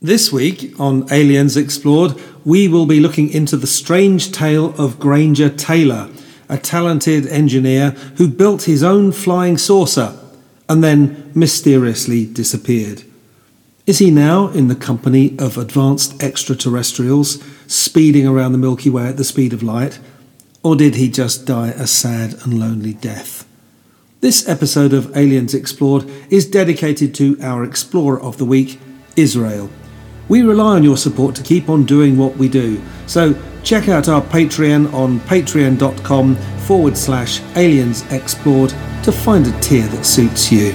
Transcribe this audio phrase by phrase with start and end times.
[0.00, 2.14] This week on Aliens Explored,
[2.44, 6.08] we will be looking into the strange tale of Granger Taylor,
[6.48, 10.16] a talented engineer who built his own flying saucer
[10.68, 13.02] and then mysteriously disappeared.
[13.86, 19.16] Is he now in the company of advanced extraterrestrials speeding around the Milky Way at
[19.16, 19.98] the speed of light?
[20.62, 23.48] Or did he just die a sad and lonely death?
[24.20, 28.78] This episode of Aliens Explored is dedicated to our Explorer of the Week,
[29.16, 29.68] Israel.
[30.28, 32.82] We rely on your support to keep on doing what we do.
[33.06, 36.36] So check out our Patreon on patreon.com
[36.66, 38.70] forward slash aliens explored
[39.02, 40.74] to find a tier that suits you.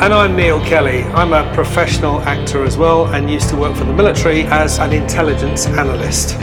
[0.00, 1.02] And I'm Neil Kelly.
[1.02, 4.94] I'm a professional actor as well and used to work for the military as an
[4.94, 6.36] intelligence analyst.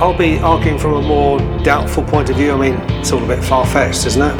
[0.00, 2.50] I'll be arguing from a more doubtful point of view.
[2.50, 4.36] I mean, it's all a bit far fetched, isn't it?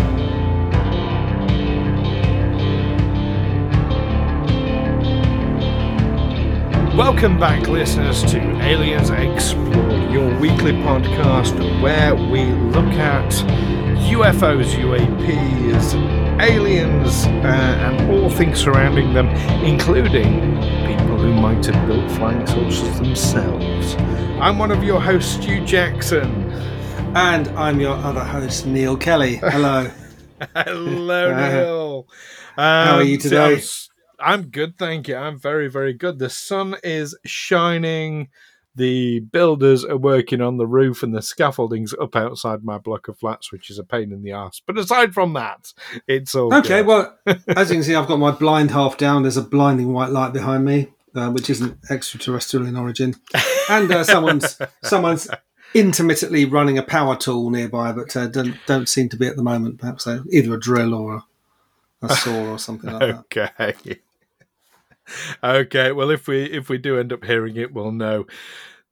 [6.97, 13.31] Welcome back, listeners, to Aliens Explored, your weekly podcast where we look at
[14.09, 19.29] UFOs, UAPs, aliens, uh, and all things surrounding them,
[19.65, 20.41] including
[20.87, 23.95] people who might have built flying saucers themselves.
[24.41, 26.51] I'm one of your hosts, Stu Jackson.
[27.15, 29.37] And I'm your other host, Neil Kelly.
[29.37, 29.91] Hello.
[30.57, 32.09] Hello, Neil.
[32.57, 33.63] How are you Um, so today?
[34.19, 35.17] I'm good, thank you.
[35.17, 36.19] I'm very, very good.
[36.19, 38.29] The sun is shining.
[38.75, 43.19] The builders are working on the roof, and the scaffolding's up outside my block of
[43.19, 44.63] flats, which is a pain in the ass.
[44.67, 45.73] But aside from that,
[46.07, 46.87] it's all Okay, good.
[46.87, 47.19] well,
[47.49, 49.23] as you can see, I've got my blind half down.
[49.23, 53.15] There's a blinding white light behind me, uh, which isn't extraterrestrial in origin,
[53.69, 55.29] and uh, someone's someone's
[55.75, 59.43] intermittently running a power tool nearby, but uh, don't don't seem to be at the
[59.43, 59.79] moment.
[59.81, 63.19] Perhaps uh, either a drill or a, a saw or something like that.
[63.69, 64.01] okay.
[65.43, 65.93] Okay.
[65.93, 68.27] Well, if we if we do end up hearing it, we'll know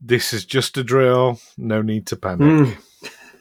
[0.00, 1.40] this is just a drill.
[1.56, 2.76] No need to panic.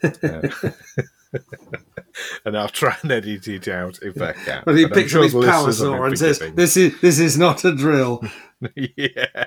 [0.02, 0.74] Mm.
[2.44, 4.62] and I'll try and edit it out if I can.
[4.64, 7.64] But he picks sure up his power saw and says, "This is this is not
[7.64, 8.22] a drill."
[8.74, 9.46] yeah.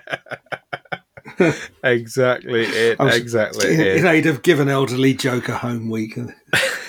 [1.84, 3.00] exactly it.
[3.00, 4.16] Was- Exactly it.
[4.16, 6.18] you'd have given elderly Joke a home week.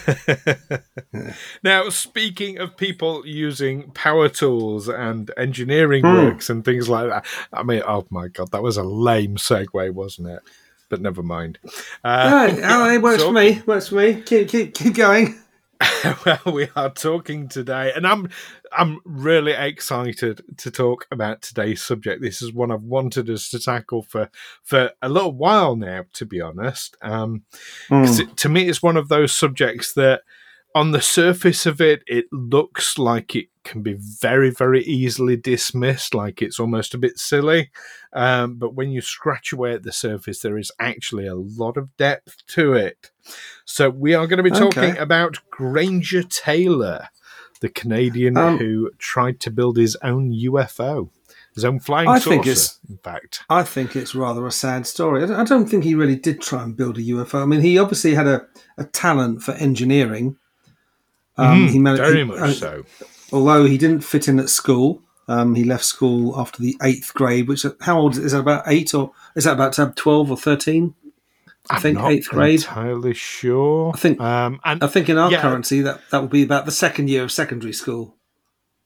[1.63, 6.15] now, speaking of people using power tools and engineering Hmm.
[6.15, 9.91] works and things like that, I mean, oh my god, that was a lame segue,
[9.93, 10.43] wasn't it?
[10.89, 11.59] But never mind.
[12.05, 13.63] Uh, Oh, oh, it works so- for me.
[13.67, 14.21] Works for me.
[14.21, 15.41] Keep keep keep going.
[16.27, 18.29] well, we are talking today, and I'm
[18.73, 22.23] I'm really excited to talk about today's subject.
[22.23, 24.31] This is one I've wanted us to tackle for
[24.63, 26.97] for a little while now, to be honest.
[27.03, 27.43] Um,
[28.05, 30.23] 'cause it, to me, it's one of those subjects that,
[30.75, 36.15] on the surface of it, it looks like it can be very, very easily dismissed,
[36.15, 37.71] like it's almost a bit silly.
[38.13, 41.97] Um, but when you scratch away at the surface, there is actually a lot of
[41.97, 43.11] depth to it.
[43.65, 44.99] So we are going to be talking Okay.
[44.99, 47.09] about Granger Taylor,
[47.61, 51.09] the Canadian Um, who tried to build his own UFO,
[51.55, 52.31] his own flying I saucer.
[52.31, 53.43] think it's- in fact.
[53.49, 55.25] I think it's rather a sad story.
[55.25, 57.43] I don't, think he really did try and build a UFO.
[57.43, 58.47] I mean, he obviously had a,
[58.77, 60.37] a talent for engineering.
[61.37, 62.85] Um, Mm, he managed, very he- much uh, so.
[63.33, 67.49] Although he didn't fit in at school, um, he left school after the eighth grade.
[67.49, 68.41] Which how old is that?
[68.41, 70.95] About eight or is that about twelve or thirteen?
[71.71, 72.61] I I'm think not eighth grade.
[72.61, 73.93] Entirely sure.
[73.95, 75.41] I think- Um, and I think in our Yeah.
[75.41, 78.17] currency that that would be about the second year of secondary school.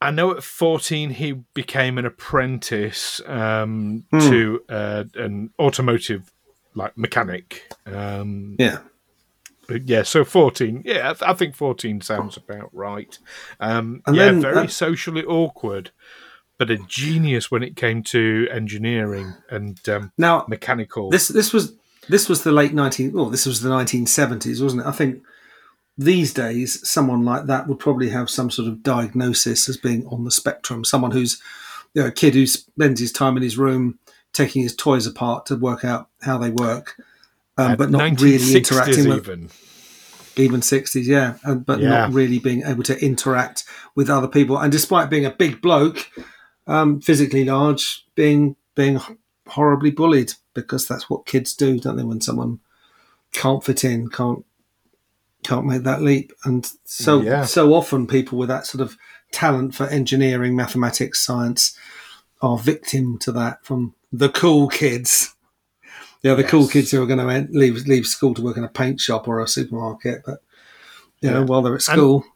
[0.00, 4.18] I know at 14 he became an apprentice um, Hmm.
[4.20, 6.30] to uh, an automotive
[6.74, 7.68] like mechanic.
[7.84, 8.78] Um, Yeah.
[9.84, 10.82] yeah, so 14.
[10.84, 13.18] Yeah, I, th- I think 14 sounds about right.
[13.58, 15.90] Um, And yeah, then very that- socially awkward,
[16.58, 21.10] but a genius when it came to engineering and um, Now mechanical.
[21.10, 21.74] this this was
[22.08, 23.12] this was the late nineteen.
[23.12, 24.88] Well, this was the nineteen seventies, wasn't it?
[24.88, 25.22] I think
[25.96, 30.24] these days, someone like that would probably have some sort of diagnosis as being on
[30.24, 30.84] the spectrum.
[30.84, 31.40] Someone who's
[31.94, 33.98] you know, a kid who spends his time in his room
[34.32, 36.96] taking his toys apart to work out how they work,
[37.56, 39.50] um, but not really interacting with even.
[40.36, 41.88] even 60s, yeah, and, but Yeah.
[41.88, 43.64] not really being able to interact
[43.96, 44.58] with other people.
[44.58, 46.08] And despite being a big bloke,
[46.66, 49.00] um, physically large, being being
[49.48, 52.04] horribly bullied because that's what kids do, don't they?
[52.04, 52.60] When someone
[53.32, 54.44] can't fit in, can't
[55.44, 57.44] can't make that leap, and so Yeah.
[57.44, 58.96] so often people with that sort of
[59.32, 61.76] talent for engineering, mathematics, science
[62.42, 65.34] are victim to that from the cool kids.
[66.22, 68.68] Yeah, the cool kids who are going to leave leave school to work in a
[68.68, 70.42] paint shop or a supermarket, but
[71.20, 72.22] you know, while they're at school.
[72.22, 72.32] and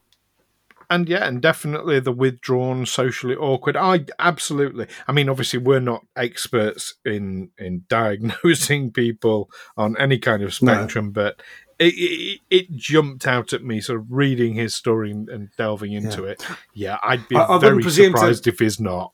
[1.08, 3.76] yeah, and definitely the withdrawn, socially awkward.
[3.76, 4.86] I absolutely.
[5.08, 10.72] I mean, obviously, we're not experts in in diagnosing people on any kind of No.
[10.74, 11.42] spectrum, but
[11.78, 13.80] it, it it jumped out at me.
[13.80, 16.44] Sort of reading his story and, and delving into it.
[16.74, 19.12] Yeah, I'd be I- I very presume to- if he's not.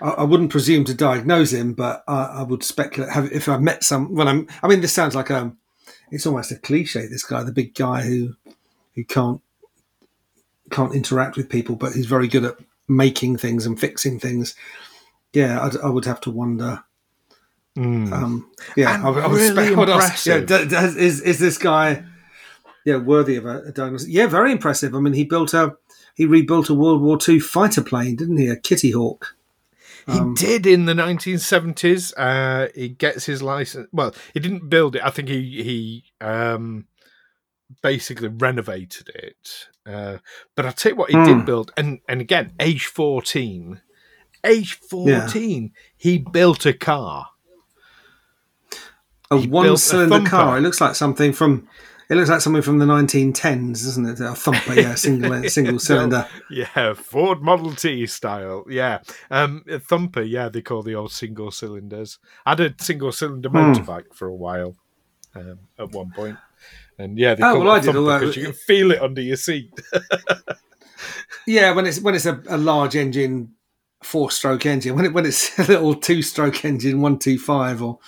[0.00, 3.56] I, I wouldn't presume to diagnose him, but I, I would speculate have, if I
[3.58, 4.14] met some.
[4.14, 5.52] When I'm, I mean, this sounds like a,
[6.10, 7.06] it's almost a cliche.
[7.06, 8.34] This guy, the big guy who,
[8.94, 9.40] who can't,
[10.74, 12.56] can't interact with people, but he's very good at
[12.88, 14.54] making things and fixing things.
[15.32, 16.82] Yeah, I'd, I would have to wonder.
[17.76, 18.12] Mm.
[18.12, 20.26] Um, yeah, And I, would- I really spec- what else?
[20.26, 22.04] Yeah, d- d- is is this guy?
[22.84, 24.08] Yeah, worthy of a, a diagnosis.
[24.08, 24.94] Yeah, very impressive.
[24.94, 25.74] I mean, he built a,
[26.14, 28.48] he rebuilt a World War II fighter plane, didn't he?
[28.48, 29.34] A Kitty Hawk.
[30.06, 32.12] He Um, did in the 1970s.
[32.16, 33.88] Uh, he gets his license.
[33.90, 35.02] Well, he didn't build it.
[35.02, 36.86] I think he he um,
[37.82, 39.68] basically renovated it.
[39.86, 40.18] Uh,
[40.54, 41.24] but I'll tell you what, he Hmm.
[41.24, 43.80] did build, and and again, age 14,
[44.42, 47.28] age 14, he built a car.
[49.30, 50.30] a He one-cylinder thumper.
[50.30, 50.58] car.
[50.58, 51.68] It looks like something from.
[52.10, 54.20] It looks like something from the 1910s, doesn't it?
[54.20, 56.26] A thumper, yeah, single single cylinder.
[56.50, 58.64] Yeah, Ford Model T style.
[58.68, 58.98] Yeah,
[59.30, 60.20] um, a thumper.
[60.22, 62.18] Yeah, they call the old single cylinders.
[62.44, 63.56] I had a single cylinder Hmm.
[63.72, 64.76] motorbike for a while
[65.34, 66.38] um, at one point,
[66.98, 69.70] and yeah, Oh, well, I did, although- because you can feel it under your seat.
[71.46, 73.52] Yeah, when it's when it's a, a large engine,
[74.02, 74.96] four-stroke engine.
[74.96, 77.98] When it when it's a little two-stroke engine, one two five, or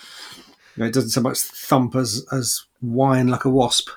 [0.74, 3.90] you know, it doesn't so much thump as as whine like a wasp.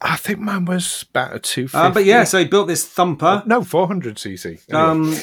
[0.00, 1.68] I think mine was about a two.
[1.72, 3.44] Uh, but yeah, so he built this thumper.
[3.46, 4.44] no, four hundred cc.
[4.68, 5.14] Anyway, Um,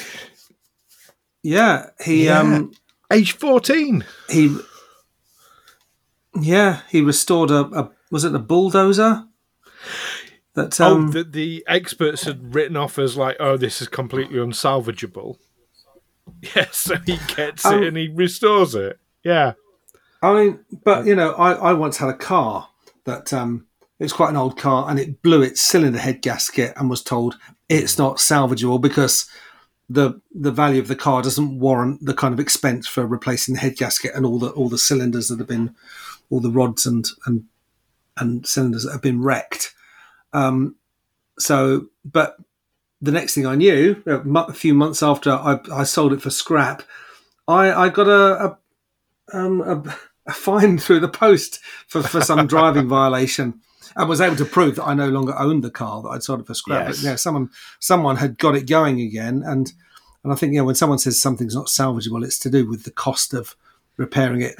[1.42, 2.40] yeah, he Yeah.
[2.40, 2.72] um
[3.12, 4.06] age fourteen.
[4.30, 4.56] he
[6.40, 9.24] yeah he restored a, a was it the bulldozer
[10.54, 14.38] that um oh, the, the experts had written off as like, oh, this is completely
[14.38, 15.36] unsalvageable.
[16.56, 18.98] Yeah, so he gets Um, it and he restores it.
[19.24, 19.54] Yeah.
[20.22, 22.68] I mean, but you know, I, I once had a car
[23.04, 23.66] that um,
[23.98, 27.02] it was quite an old car, and it blew its cylinder head gasket, and was
[27.02, 27.36] told
[27.68, 29.28] it's not salvageable because
[29.90, 33.60] the the value of the car doesn't warrant the kind of expense for replacing the
[33.60, 35.74] head gasket and all the all the cylinders that have been,
[36.30, 37.44] all the rods and and
[38.16, 39.74] and cylinders that have been wrecked.
[40.32, 40.76] Um,
[41.38, 42.36] so, but
[43.00, 46.82] the next thing I knew, a few months after I, I sold it for scrap,
[47.46, 48.58] I, I got a, a
[49.32, 49.96] um, a,
[50.26, 53.60] a fine through the post for, for some driving violation
[53.96, 56.40] and was able to prove that I no longer owned the car that I'd sold
[56.40, 56.88] it for scrap.
[56.88, 56.96] Yes.
[56.96, 59.72] But yeah, someone someone had got it going again, and
[60.22, 62.90] and I think yeah, when someone says something's not salvageable, it's to do with the
[62.90, 63.56] cost of
[63.96, 64.56] repairing it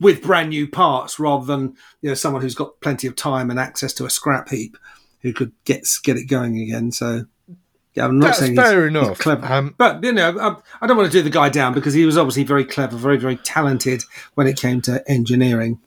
[0.00, 3.58] with brand new parts rather than you know someone who's got plenty of time and
[3.58, 4.76] access to a scrap heap
[5.22, 6.92] who could get get it going again.
[6.92, 7.26] So.
[7.94, 9.18] Yeah, I'm not That's saying fair he's, he's enough.
[9.18, 11.94] clever, Um, but you know, I, I don't want to do the guy down because
[11.94, 14.02] he was obviously very clever, very very talented
[14.34, 15.80] when it came to engineering.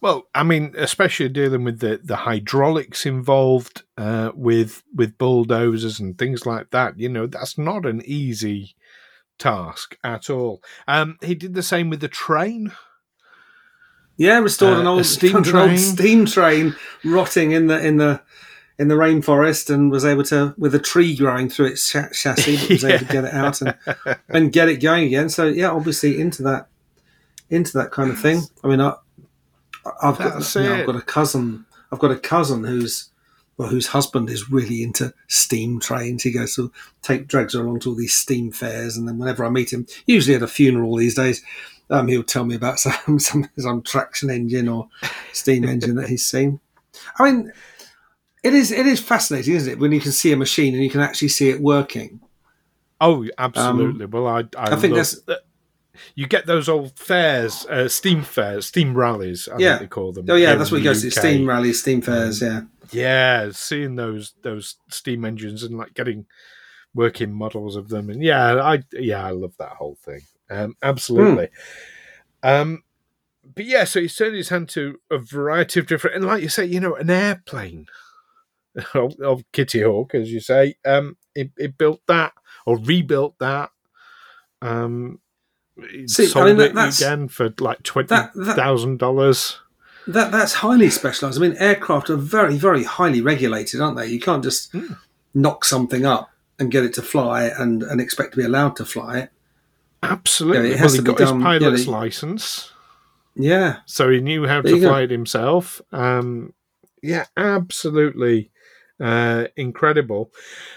[0.00, 6.16] Well, I mean, especially dealing with the, the hydraulics involved uh, with with bulldozers and
[6.16, 6.98] things like that.
[6.98, 8.74] You know, that's not an easy
[9.38, 10.62] task at all.
[10.88, 12.72] Um, he did the same with the train.
[14.16, 15.70] Yeah, restored Uh, an old steam train.
[15.70, 16.74] old steam train
[17.04, 18.20] rotting in the in the
[18.78, 22.56] in the rainforest, and was able to with a tree growing through its cha- chassis,
[22.56, 23.74] but was able to get it out and
[24.28, 25.28] and get it going again.
[25.28, 26.68] So yeah, obviously into that
[27.50, 28.42] into that kind of thing.
[28.62, 28.94] I mean, I,
[30.02, 30.74] I've got you know.
[30.76, 31.66] I've got a cousin.
[31.92, 33.10] I've got a cousin who's
[33.56, 36.22] well, whose husband is really into steam trains.
[36.22, 39.44] He goes to take drags her along to all these steam fairs, and then whenever
[39.44, 41.42] I meet him, usually at a funeral these days,
[41.90, 44.88] um, he'll tell me about some some some traction engine or
[45.32, 46.60] steam engine that he's seen.
[47.18, 47.52] I mean,
[48.42, 50.90] it is it is fascinating, isn't it, when you can see a machine and you
[50.90, 52.20] can actually see it working.
[53.00, 54.06] Oh, absolutely.
[54.06, 55.20] well, I I, I think that's-
[56.16, 59.48] you get those old fairs, uh, steam fairs, steam rallies.
[59.48, 59.78] I Yeah.
[59.78, 60.26] think they call them.
[60.28, 62.40] Oh yeah, that's what he the goes to: steam rallies, steam fairs.
[62.42, 62.62] Yeah,
[62.94, 66.26] yeah, seeing those those steam engines and like getting
[66.94, 70.20] working models of them, and yeah, I yeah, I love that whole thing.
[70.50, 71.48] Um, absolutely.
[72.42, 72.60] Mm.
[72.60, 72.82] Um,
[73.54, 76.48] but yeah, so he's turned his hand to a variety of different, and like you
[76.48, 77.86] say, you know, an airplane
[78.94, 80.76] of, of Kitty Hawk, as you say.
[80.84, 82.32] Um, he, he built that
[82.66, 83.70] or rebuilt that.
[84.62, 85.20] Um,
[86.06, 88.14] See, sold I mean, that, it again for like twenty
[88.54, 89.58] thousand dollars.
[90.06, 91.38] That that's highly specialised.
[91.38, 94.06] I mean, aircraft are very, very highly regulated, aren't they?
[94.06, 94.96] You can't just mm.
[95.34, 98.84] knock something up and get it to fly and, and expect to be allowed to
[98.84, 99.30] fly it.
[100.02, 100.70] Absolutely.
[100.70, 102.72] You know, well, he got done, his pilot's license.
[103.34, 103.78] Yeah.
[103.86, 105.04] So he knew how there to fly go.
[105.04, 105.80] it himself.
[105.92, 106.52] Um,
[107.02, 108.50] yeah, absolutely
[109.00, 110.30] uh, incredible.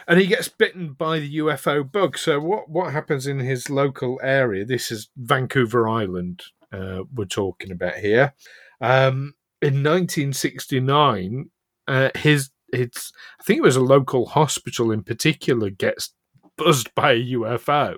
[0.08, 2.18] And he gets bitten by the UFO bug.
[2.18, 4.66] So what what happens in his local area?
[4.66, 6.44] This is Vancouver Island.
[6.72, 8.34] Uh, we're talking about here.
[8.82, 11.50] Um, in 1969,
[11.88, 16.14] uh, his his I think it was a local hospital in particular gets
[16.58, 17.98] buzzed by a UFO.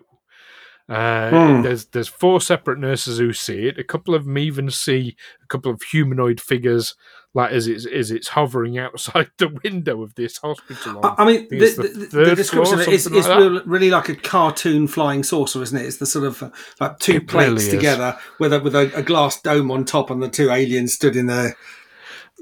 [0.88, 1.62] Uh, hmm.
[1.62, 3.78] There's there's four separate nurses who see it.
[3.78, 6.96] A couple of them even see a couple of humanoid figures,
[7.34, 11.00] like as it's as it's hovering outside the window of this hospital.
[11.04, 14.88] I, I mean, the, the, the, the, description is, is like really like a cartoon
[14.88, 15.86] flying saucer, isn't it?
[15.86, 18.92] It's the sort of uh, like two it plates really together with a with a,
[18.96, 21.56] a, glass dome on top, and the two aliens stood in there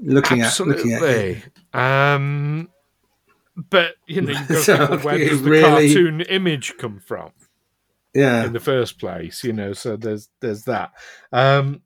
[0.01, 0.93] looking Absolutely.
[0.93, 2.13] at looking at.
[2.13, 2.69] Um,
[3.55, 5.93] but you know, you go, where does the really...
[5.93, 7.31] cartoon image come from?
[8.17, 10.91] yeah in the first place you know so there's there's that
[11.31, 11.81] um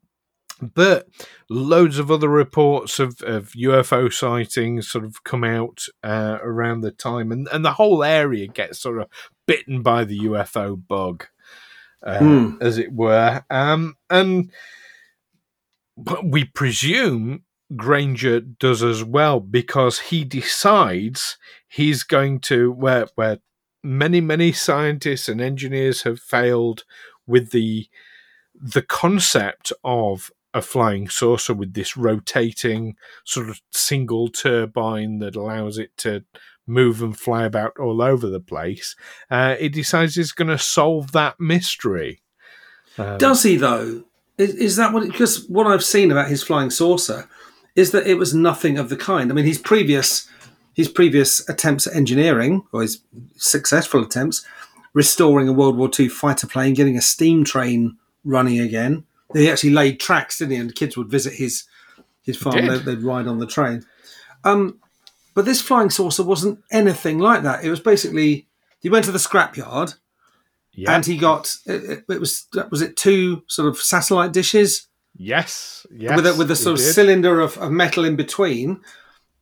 [0.62, 1.08] but
[1.48, 6.92] loads of other reports of, of UFO sightings sort of come out uh, around the
[6.92, 9.08] time, and, and the whole area gets sort of
[9.46, 11.26] bitten by the UFO bug,
[12.06, 12.62] uh, mm.
[12.62, 13.44] as it were.
[13.50, 14.50] Um, and
[16.22, 17.42] we presume
[17.76, 21.38] Granger does as well because he decides
[21.68, 23.38] he's going to where where
[23.82, 26.84] many many scientists and engineers have failed
[27.26, 27.88] with the
[28.54, 32.94] the concept of a flying saucer with this rotating
[33.24, 36.24] sort of single turbine that allows it to
[36.66, 38.94] move and fly about all over the place.
[39.30, 42.22] Uh, he decides he's going to solve that mystery.
[42.98, 44.04] Um, Does he though?
[44.38, 45.06] Is, is that what?
[45.06, 47.28] Because what I've seen about his flying saucer
[47.74, 49.30] is that it was nothing of the kind.
[49.30, 50.28] I mean, his previous
[50.74, 53.02] his previous attempts at engineering, or his
[53.36, 54.44] successful attempts,
[54.94, 59.04] restoring a World War II fighter plane, getting a steam train running again.
[59.34, 60.58] He actually laid tracks, didn't he?
[60.58, 61.64] And kids would visit his
[62.22, 62.66] his farm.
[62.66, 63.84] They'd, they'd, ride on the train.
[64.44, 64.80] Um,
[65.34, 67.64] but this flying saucer wasn't anything like that.
[67.64, 68.46] It was basically
[68.80, 69.94] he went to the scrapyard,
[70.86, 74.88] and he got it, it, was was it two sort of satellite dishes.
[75.14, 76.94] Yes, yes, with a, with a sort of did.
[76.94, 78.80] cylinder of, of metal in between,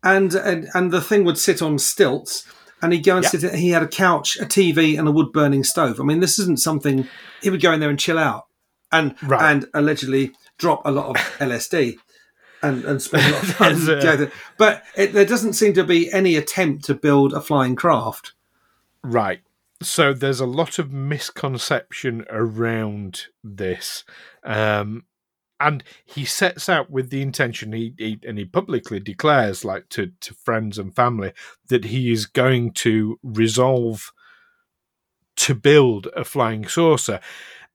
[0.02, 2.44] and, and and the thing would sit on stilts
[2.82, 3.32] and he'd go and yep.
[3.32, 3.54] sit.
[3.54, 6.00] He had a couch, a TV, and a wood burning stove.
[6.00, 7.06] I mean, this isn't something
[7.42, 8.46] he would go in there and chill out,
[8.92, 9.50] and right.
[9.50, 11.96] and allegedly drop a lot of LSD.
[12.62, 14.30] And, and spend a lot of time together.
[14.58, 18.34] But it, there doesn't seem to be any attempt to build a flying craft.
[19.02, 19.40] Right.
[19.82, 24.04] So there's a lot of misconception around this.
[24.44, 25.04] Um,
[25.60, 30.12] and he sets out with the intention he, he, and he publicly declares like to,
[30.20, 31.32] to friends and family
[31.68, 34.12] that he is going to resolve
[35.36, 37.20] to build a flying saucer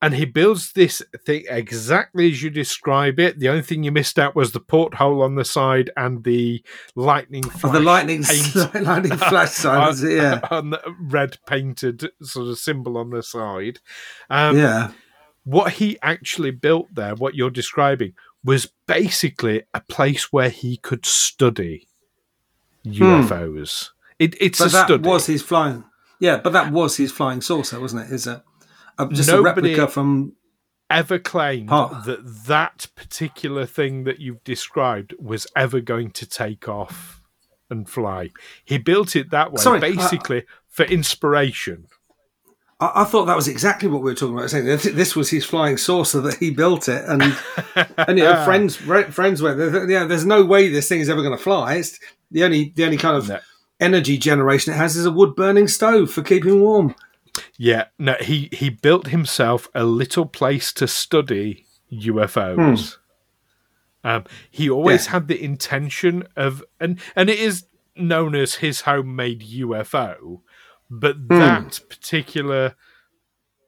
[0.02, 3.38] and he builds this thing exactly as you describe it.
[3.38, 6.62] The only thing you missed out was the porthole on the side and the
[6.94, 7.74] lightning flash.
[7.74, 8.24] Oh, the lightning,
[8.74, 10.40] lightning flash signs, on, yeah.
[10.50, 13.80] On the red painted sort of symbol on the side.
[14.28, 14.92] Um, yeah
[15.46, 18.12] what he actually built there, what you're describing,
[18.44, 21.86] was basically a place where he could study
[22.84, 23.86] UFOs.
[23.86, 23.92] Hmm.
[24.18, 25.08] It, it's but a that study.
[25.08, 25.84] was his flying.
[26.18, 28.12] Yeah, but that was his flying saucer, wasn't it?
[28.12, 28.42] Is it
[28.98, 30.32] uh, just Nobody a replica from?
[30.88, 37.22] Ever claimed that that particular thing that you've described was ever going to take off
[37.68, 38.30] and fly?
[38.64, 41.88] He built it that way, Sorry, basically uh, for inspiration.
[42.78, 44.50] I, I, thought that was exactly what we were talking about.
[44.50, 47.22] Saying this was his flying saucer that he built it, and
[47.98, 51.36] and you know, friends friends went, yeah, there's no way this thing is ever going
[51.36, 51.74] to fly.
[51.74, 51.98] It's
[52.30, 53.40] the only the only kind of no.
[53.80, 56.94] energy generation it has is a wood burning stove for keeping warm.
[57.58, 62.96] Yeah, no, he he built himself a little place to study UFOs.
[64.02, 64.08] Hmm.
[64.08, 65.12] Um, he always yeah.
[65.12, 67.66] had the intention of, and and it is
[67.96, 70.40] known as his homemade UFO
[70.90, 71.38] but mm.
[71.38, 72.74] that particular,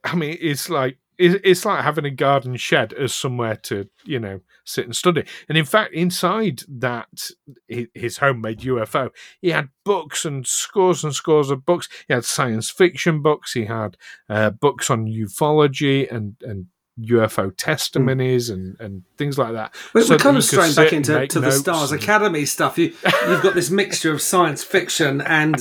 [0.05, 4.41] I mean, it's like it's like having a garden shed as somewhere to you know
[4.65, 5.25] sit and study.
[5.49, 7.31] And in fact, inside that
[7.67, 9.11] his homemade UFO,
[9.41, 11.89] he had books and scores and scores of books.
[12.07, 13.53] He had science fiction books.
[13.53, 13.97] He had
[14.29, 16.67] uh, books on ufology and and
[17.01, 18.55] UFO testimonies mm.
[18.55, 19.75] and, and things like that.
[19.95, 22.03] We're, so we're kind of straying back into to the Stars and...
[22.03, 22.79] Academy stuff.
[22.79, 22.87] You,
[23.29, 25.57] you've got this mixture of science fiction and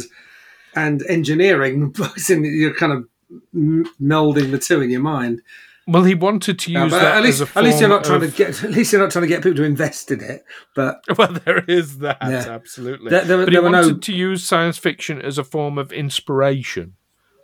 [0.75, 3.05] and engineering books, and you're kind of
[3.53, 5.41] melding the two in your mind.
[5.89, 8.31] Well, he wanted to use that at least, at least you're not trying of...
[8.31, 8.61] to get.
[8.61, 10.43] At least you're not trying to get people to invest in it.
[10.75, 12.45] But well, there is that yeah.
[12.49, 13.09] absolutely.
[13.09, 13.97] There, there, but there he wanted no...
[13.97, 16.95] to use science fiction as a form of inspiration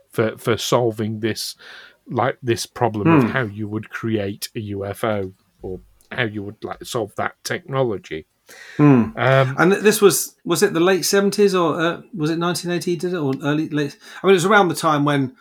[0.10, 1.56] for for solving this
[2.06, 3.30] like this problem of hmm.
[3.30, 5.80] how you would create a UFO or
[6.12, 8.28] how you would like solve that technology.
[8.75, 9.12] Hmm.
[9.16, 12.98] Um, and this was was it the late seventies or uh, was it nineteen eighty?
[12.98, 13.98] Did it or early late?
[14.22, 15.36] I mean, it was around the time when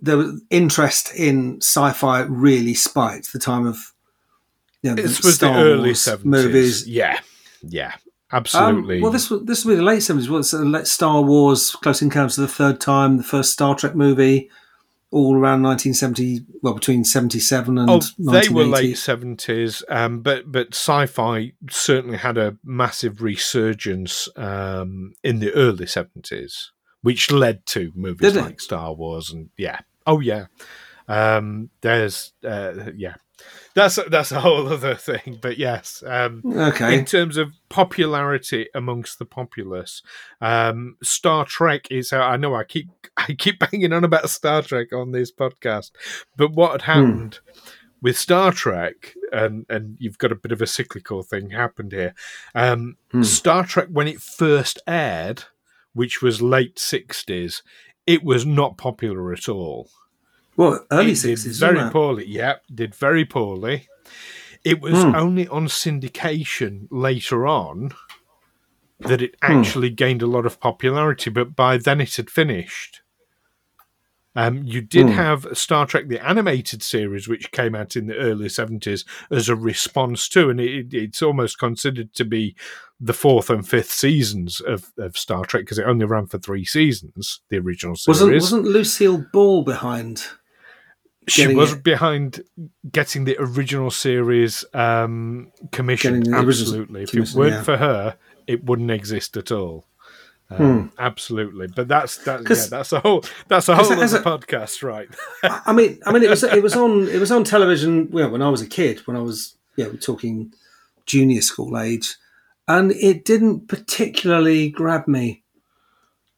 [0.00, 3.32] the interest in sci-fi really spiked.
[3.32, 3.92] The time of
[4.82, 6.88] you know, this was Star the early seventies movies.
[6.88, 7.18] Yeah,
[7.62, 7.94] yeah,
[8.32, 8.96] absolutely.
[8.96, 10.28] Um, well, this was this would be the late seventies.
[10.28, 14.50] Was well, Star Wars, Close Encounters of the Third Time, the first Star Trek movie,
[15.10, 16.46] all around 1970.
[16.62, 19.82] Well, between 77 and oh, they were late 70s.
[19.88, 26.68] Um, but but sci-fi certainly had a massive resurgence um, in the early 70s,
[27.08, 28.60] which led to movies Did like it?
[28.60, 30.46] Star Wars and yeah, Oh yeah.
[31.06, 33.14] Um, there's uh, yeah.
[33.74, 36.02] That's that's a whole other thing, but yes.
[36.04, 36.98] Um, okay.
[36.98, 40.02] In terms of popularity amongst the populace,
[40.40, 42.12] um, Star Trek is.
[42.12, 45.92] I know I keep I keep banging on about Star Trek on this podcast,
[46.36, 46.90] but what had hmm.
[46.90, 47.68] happened hmm.
[48.00, 52.14] with Star Trek, and and you've got a bit of a cyclical thing happened here.
[52.54, 53.22] Um, hmm.
[53.22, 55.44] Star Trek when it first aired,
[55.92, 57.62] which was late sixties,
[58.06, 59.90] it was not popular at all.
[60.56, 62.26] Well, early sixties, very poorly.
[62.26, 63.88] Yeah, did very poorly.
[64.64, 65.14] It was hmm.
[65.14, 67.92] only on syndication later on
[68.98, 69.52] that it hmm.
[69.52, 69.94] actually hmm.
[69.94, 73.02] gained a lot of popularity, but by then it had finished.
[74.36, 75.12] Um, you did hmm.
[75.12, 79.56] have Star Trek the animated series, which came out in the early seventies as a
[79.56, 82.54] response to, and it, it's almost considered to be
[83.00, 86.64] the fourth and fifth seasons of, of Star Trek because it only ran for three
[86.64, 87.40] seasons.
[87.48, 90.24] The original series wasn't wasn't Lucille Ball behind.
[91.26, 91.82] She was it?
[91.82, 92.42] behind
[92.90, 96.28] getting the original series um, commissioned.
[96.32, 97.62] Absolutely, if it weren't yeah.
[97.62, 99.86] for her, it wouldn't exist at all.
[100.50, 100.86] Um, hmm.
[100.98, 102.40] Absolutely, but that's that.
[102.48, 103.24] Yeah, that's a whole.
[103.48, 105.08] That's a whole other a, podcast, right?
[105.42, 108.42] I mean, I mean, it was it was on it was on television well, when
[108.42, 109.00] I was a kid.
[109.06, 110.54] When I was yeah, we're talking
[111.06, 112.16] junior school age
[112.68, 115.42] and it didn't particularly grab me.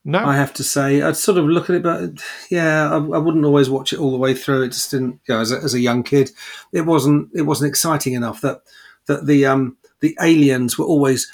[0.03, 3.19] No, I have to say, I'd sort of look at it, but yeah, I, I
[3.19, 4.63] wouldn't always watch it all the way through.
[4.63, 5.21] It just didn't.
[5.29, 6.31] You know, as a, as a young kid,
[6.73, 8.63] it wasn't it wasn't exciting enough that
[9.07, 11.31] that the um the aliens were always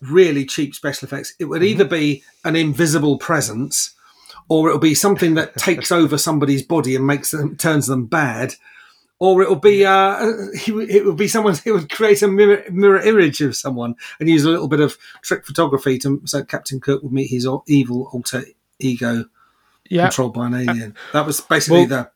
[0.00, 1.34] really cheap special effects.
[1.38, 3.94] It would either be an invisible presence,
[4.48, 8.54] or it'll be something that takes over somebody's body and makes them turns them bad,
[9.18, 10.18] or it'll be uh,
[10.66, 14.44] it would be someone who would create a mirror, mirror image of someone and use
[14.44, 18.44] a little bit of trick photography to so Captain Kirk would meet his evil alter
[18.78, 19.24] ego
[19.88, 20.04] yeah.
[20.04, 20.96] controlled by an alien.
[21.12, 22.10] That was basically well, the.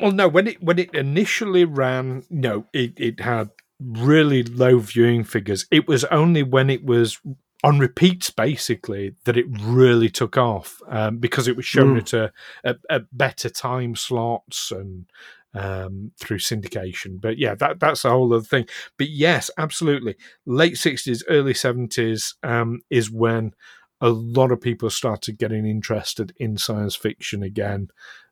[0.00, 3.50] Well, no, when it when it initially ran, no, it, it had
[3.84, 5.66] really low viewing figures.
[5.70, 7.20] It was only when it was
[7.62, 12.30] on repeats basically that it really took off um, because it was shown mm.
[12.64, 15.06] at a, better time slots and
[15.54, 17.20] um, through syndication.
[17.20, 18.66] But yeah, that that's a whole other thing.
[18.98, 23.54] But yes, absolutely, late sixties, early seventies um, is when
[24.00, 27.88] a lot of people started getting interested in science fiction again.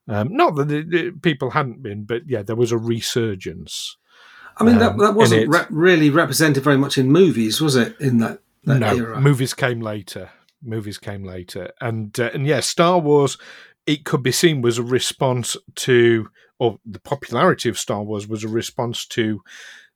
[0.08, 3.96] Um, not that people hadn't been, but yeah, there was a resurgence.
[4.56, 7.98] I mean, that, um, that wasn't re- really represented very much in movies, was it?
[8.00, 9.20] In that, that no, era?
[9.20, 10.30] movies came later.
[10.62, 13.38] Movies came later, and uh, and yeah, Star Wars.
[13.84, 16.28] It could be seen was a response to
[16.60, 19.40] or the popularity of Star Wars was a response to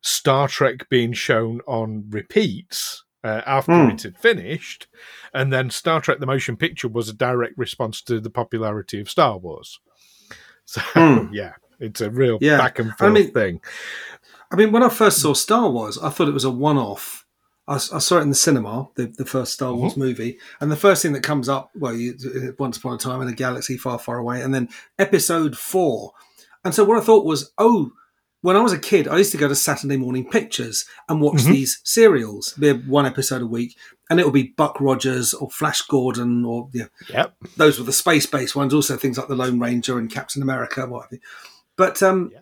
[0.01, 3.92] Star Trek being shown on repeats uh, after mm.
[3.92, 4.88] it had finished,
[5.33, 9.11] and then Star Trek: The Motion Picture was a direct response to the popularity of
[9.11, 9.79] Star Wars.
[10.69, 11.29] So mm.
[11.33, 12.59] yeah, it's a real yeah.
[12.59, 13.61] back and forth I mean, thing.
[14.51, 17.25] I mean, when I first saw Star Wars, I thought it was a one-off.
[17.69, 20.01] I, I saw it in the cinema, the, the first Star Wars mm-hmm.
[20.03, 22.17] movie, and the first thing that comes up, well, you,
[22.59, 26.13] once upon a time in a galaxy far, far away, and then Episode Four
[26.67, 27.93] and so what I thought was, oh,
[28.41, 31.43] when I was a kid, I used to go to Saturday morning pictures and watch
[31.43, 31.53] Mhm.
[31.53, 33.77] these serials, be one episode a week,
[34.11, 37.37] and it would be Buck Rogers or Flash Gordon or yeah, Yep.
[37.57, 38.75] those were the space-based ones.
[38.75, 41.21] Also, things like the Lone Ranger and Captain America, what have you.
[41.77, 42.41] But um, Yeah.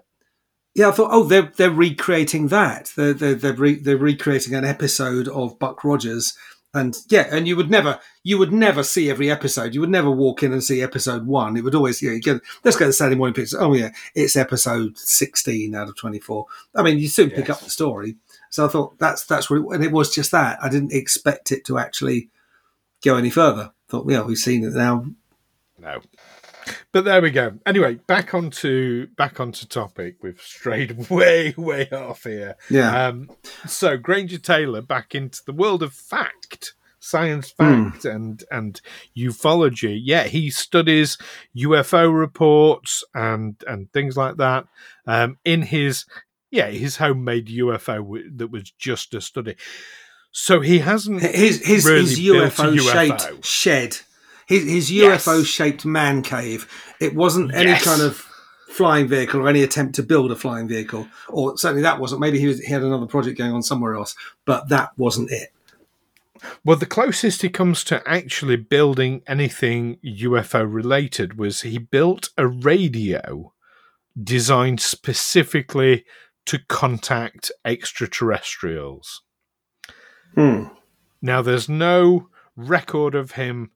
[0.75, 0.89] Yeah.
[0.89, 2.93] I thought, oh, they're they're recreating that.
[2.97, 6.37] They're they're they're, re- they're recreating an episode of Buck Rogers,
[6.73, 9.75] and yeah, and you would never you would never see every episode.
[9.75, 11.57] You would never walk in and see episode one.
[11.57, 13.59] It would always you know, you get, let's go to Saturday morning pictures.
[13.59, 16.47] Oh yeah, it's episode sixteen out of twenty four.
[16.75, 18.17] I mean, you soon pick up the story.
[18.51, 20.59] So I thought that's that's really, and it was just that.
[20.63, 22.31] I didn't expect it to actually
[23.05, 23.73] go any further.
[23.89, 25.07] Thought, yeah, we've seen it now.
[25.79, 26.01] No.
[26.93, 27.59] But there we go.
[27.67, 30.17] Anyway, back onto back onto topic.
[30.23, 32.57] We've strayed way, way off here.
[32.71, 33.07] Yeah.
[33.07, 33.31] Um,
[33.67, 38.81] so Granger Taylor back into the world of fact, science fact, and and
[39.17, 40.01] ufology.
[40.03, 41.19] Yeah, he studies
[41.57, 44.67] UFO reports and and things like that.
[45.07, 46.07] Um, in his
[46.51, 49.57] yeah his homemade UFO w- that was just a study.
[50.37, 53.45] So he hasn't his his, really his UFO shaped UFO.
[53.45, 53.99] shed,
[54.47, 56.69] his his UFO shaped man cave.
[57.01, 58.27] It wasn't any kind of
[58.69, 62.21] flying vehicle or any attempt to build a flying vehicle, or certainly that wasn't.
[62.21, 65.53] Maybe he was he had another project going on somewhere else, but that wasn't it.
[66.65, 72.47] Well, the closest he comes to actually building anything UFO related was he built a
[72.47, 73.53] radio
[74.21, 76.05] designed specifically
[76.47, 79.23] to contact extraterrestrials.
[80.35, 80.65] Hmm.
[81.23, 83.71] Now, there's no record of him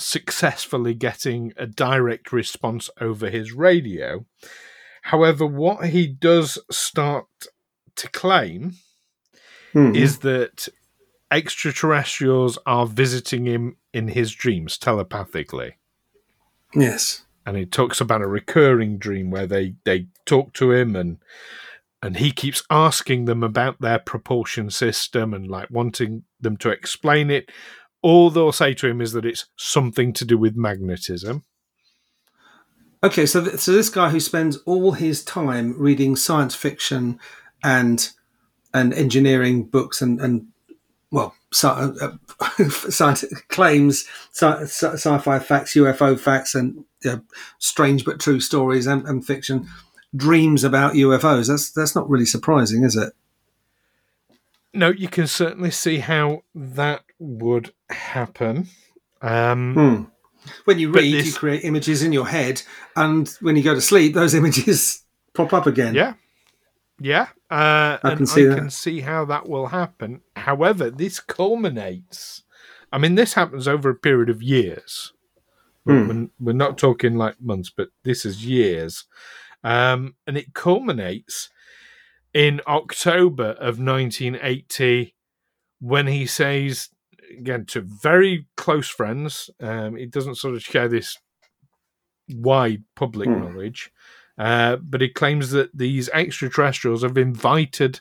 [0.00, 4.24] successfully getting a direct response over his radio.
[5.02, 7.26] However, what he does start
[7.96, 8.74] to claim
[9.74, 9.96] Mhm.
[9.96, 10.68] is that
[11.30, 15.76] extraterrestrials are visiting him in his dreams telepathically.
[16.74, 17.24] yes.
[17.46, 21.18] And he talks about a recurring dream where they, they talk to him and
[22.02, 27.30] and he keeps asking them about their propulsion system and like wanting them to explain
[27.30, 27.50] it.
[28.02, 31.44] All they'll say to him is that it's something to do with magnetism.
[33.02, 37.18] Okay, so th- so this guy who spends all his time reading science fiction
[37.62, 38.10] and
[38.72, 40.46] and engineering books and and
[41.10, 42.16] well, sci- uh,
[42.68, 46.84] science claims, sci- sci- sci-fi facts, UFO facts, and
[47.58, 49.66] strange but true stories and, and fiction,
[50.14, 51.48] dreams about UFOs.
[51.48, 53.12] That's that's not really surprising, is it?
[54.72, 58.68] No, you can certainly see how that would happen.
[59.20, 60.50] Um, Hmm.
[60.64, 62.62] When you But read, you create images in your head,
[62.96, 65.04] and when you go to sleep, those images
[65.34, 65.94] pop up again.
[65.94, 66.14] Yeah.
[66.98, 67.28] Yeah.
[67.50, 68.56] Uh, I and can see I that.
[68.58, 70.22] can see how that will happen.
[70.36, 72.42] However, this culminates.
[72.92, 75.12] I mean, this happens over a period of years.
[75.84, 76.08] We're, Hmm.
[76.08, 79.04] we're, we're not talking like months, but this is years.
[79.62, 81.50] Um, and it culminates
[82.34, 85.14] in October of 1980
[85.80, 86.88] when he says,
[87.38, 91.16] again, to very close friends, um, he doesn't sort of share this
[92.28, 93.40] wide public Hmm.
[93.40, 93.90] knowledge.
[94.38, 98.00] Uh, but he claims that these extraterrestrials have invited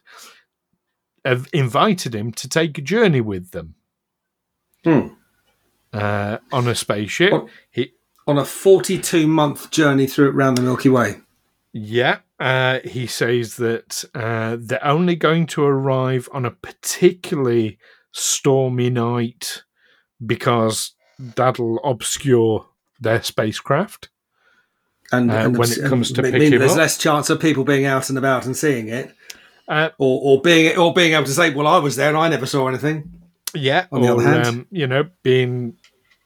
[1.26, 3.76] have invited him to take a journey with them
[4.86, 5.08] Hmm.
[5.92, 7.32] uh, on a spaceship.
[7.34, 7.94] What- He,
[8.26, 11.20] On a 42 month journey through around the Milky Way.
[11.74, 17.78] yeah, uh, he says that uh, they're only going to arrive on a particularly
[18.12, 19.64] stormy night
[20.26, 22.68] because that'll obscure
[23.00, 24.10] their spacecraft.
[25.12, 26.78] And, Uh, and when it comes to pick him there's up.
[26.78, 29.14] less chance of people being out and about and seeing it,
[29.68, 32.30] Uh, or, or being or being able to say, "Well, I was there and I
[32.30, 33.12] never saw anything."
[33.56, 34.46] Yeah, On the other hand.
[34.46, 35.76] um, you know, being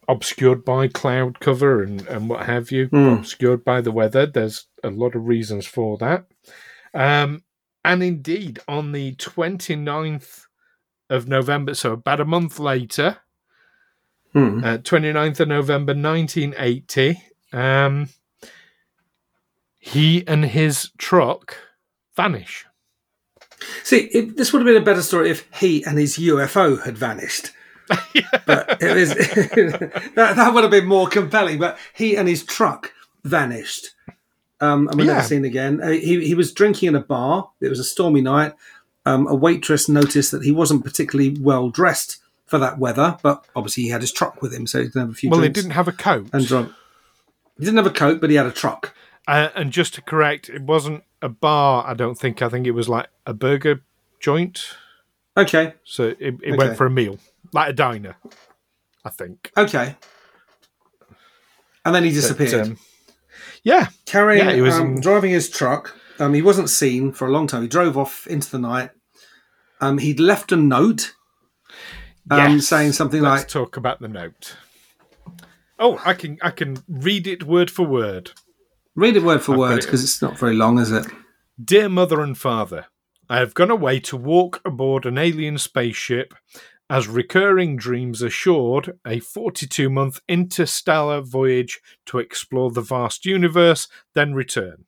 [0.07, 3.07] obscured by cloud cover and, and what have you, Hmm.
[3.19, 4.25] obscured by the weather.
[4.25, 6.25] There's a lot of reasons for that.
[6.93, 7.43] Um,
[7.85, 10.45] and indeed, on the 29th
[11.09, 13.17] of November, so about a month later,
[14.33, 14.63] Hmm.
[14.63, 18.09] uh, 29th of November 1980, um,
[19.79, 21.57] he and his truck
[22.15, 22.65] vanish.
[23.83, 26.97] See, it, this would have been a better story if he and his UFO had
[26.97, 27.51] vanished.
[28.45, 31.59] But it is that, that would have been more compelling.
[31.59, 32.91] But he and his truck
[33.23, 33.87] vanished.
[34.61, 35.13] Um, and we're Yeah.
[35.15, 35.81] never seen again.
[35.81, 37.49] Uh, he, he was drinking in a bar.
[37.61, 38.53] It was a stormy night.
[39.05, 43.83] Um, a waitress noticed that he wasn't particularly well dressed for that weather, but obviously
[43.83, 45.71] he had his truck with him, so he could have a few Well, he didn't
[45.71, 46.27] have a coat.
[46.31, 46.71] and drunk.
[47.57, 48.95] He didn't have a coat, but he had a truck.
[49.27, 51.85] Uh, and just to correct, it wasn't a bar.
[51.85, 52.41] I don't think.
[52.41, 53.81] I think it was like a burger
[54.21, 54.63] joint.
[55.35, 56.55] Okay, So it, it Okay.
[56.57, 57.17] went for a meal,
[57.53, 58.15] like a diner.
[59.05, 59.51] I think.
[59.57, 59.95] okay.
[61.85, 62.67] And then he But, disappeared.
[62.67, 62.77] um,
[63.63, 67.27] yeah, carrying, yeah, he was um, in- driving his truck Um, he wasn't seen for
[67.27, 67.61] a long time.
[67.61, 68.91] He drove off into the night.
[69.81, 71.13] Um, he'd left a note
[72.31, 72.67] um, Yes.
[72.67, 74.55] saying something Let's like, talk about the note.
[75.79, 78.31] Oh, I can I can read it word for word.
[78.95, 79.85] read it word for I've word it.
[79.85, 81.05] because it's not very long, is it?
[81.61, 82.85] Dear mother and father,
[83.29, 86.33] I have gone away to walk aboard an alien spaceship
[86.89, 94.33] as recurring dreams assured a 42 month interstellar voyage to explore the vast universe, then
[94.33, 94.85] return.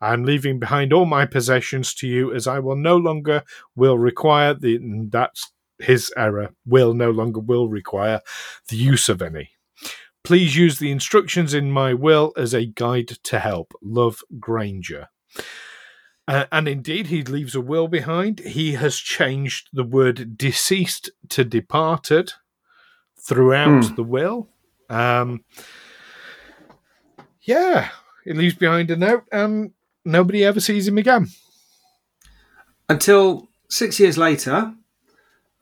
[0.00, 3.42] I am leaving behind all my possessions to you as I will no longer
[3.76, 4.78] will require the
[5.10, 8.20] that's his error will no longer will require
[8.68, 9.50] the use of any.
[10.22, 13.72] Please use the instructions in my will as a guide to help.
[13.82, 15.08] Love Granger.
[16.30, 18.38] Uh, and indeed, he leaves a will behind.
[18.40, 22.34] He has changed the word deceased to departed
[23.18, 23.94] throughout Hmm.
[23.96, 24.48] the will.
[24.88, 25.44] Um,
[27.42, 27.88] yeah,
[28.24, 29.72] he leaves behind a note, and
[30.04, 31.28] nobody ever sees him again.
[32.88, 34.72] Until six years later,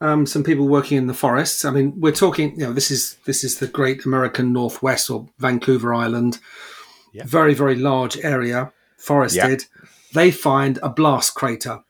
[0.01, 1.65] um, some people working in the forests.
[1.65, 2.53] I mean, we're talking.
[2.59, 6.39] You know, this is this is the Great American Northwest or Vancouver Island.
[7.25, 9.65] Very very large area, forested.
[10.14, 11.83] They find a blast crater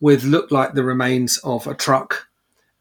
[0.00, 2.28] with look like the remains of a truck,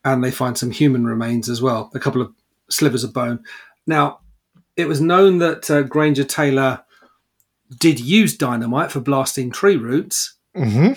[0.06, 1.90] and they find some human remains as well.
[1.96, 2.34] A couple of
[2.70, 3.44] slivers of bone.
[3.86, 4.20] Now,
[4.76, 6.84] it was known that uh, Granger Taylor
[7.80, 10.94] did use dynamite for blasting tree roots Mm-hmm.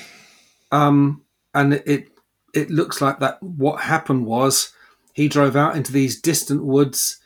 [0.74, 2.09] um, and it
[2.54, 4.72] it looks like that what happened was
[5.12, 7.18] he drove out into these distant woods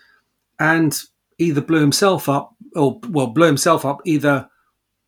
[0.58, 1.00] and
[1.38, 4.48] either blew himself up or well blew himself up either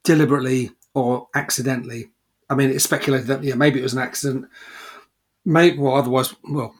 [0.04, 2.08] deliberately or accidentally.
[2.48, 4.46] I mean it's speculated that yeah maybe it was an accident.
[5.44, 6.74] Maybe well otherwise well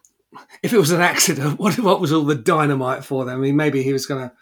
[0.63, 3.37] if it was an accident what what was all the dynamite for then?
[3.37, 4.33] I mean maybe he was gonna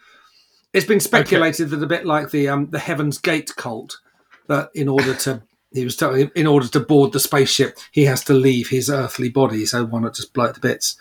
[0.73, 3.99] it's been speculated that a bit like the um the heaven's gate cult
[4.47, 8.23] that in order to he was telling in order to board the spaceship he has
[8.23, 10.95] to leave his earthly body so why not just blow it to bits?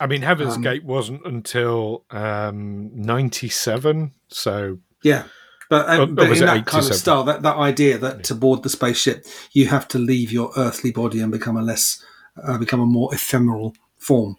[0.00, 5.24] I mean, Heaven's Um, Gate wasn't until um, 97, so yeah
[5.70, 8.62] but, um, Or- but in that kind of style that, that idea that to board
[8.62, 12.02] the spaceship you have to leave your earthly body and become a less
[12.42, 14.36] uh, become a more ephemeral form.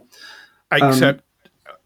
[0.72, 1.24] Except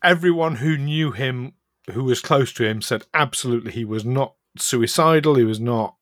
[0.04, 1.54] everyone who knew him,
[1.91, 5.36] who was close to him, said absolutely he was not suicidal.
[5.36, 5.95] He was not